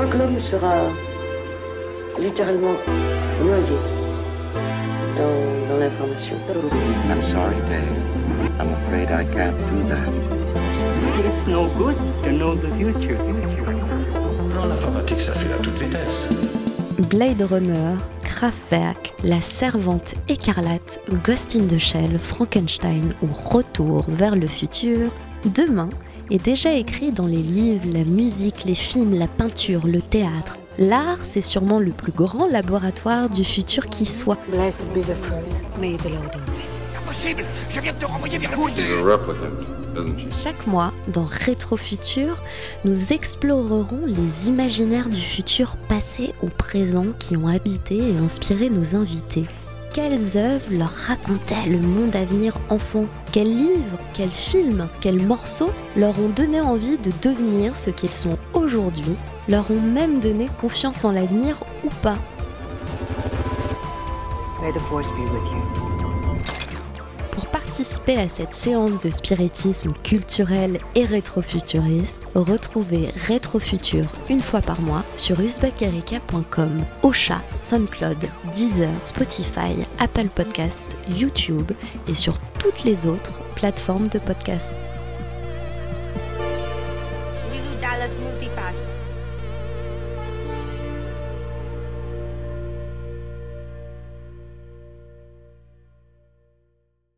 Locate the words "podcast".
80.34-80.96, 84.18-84.74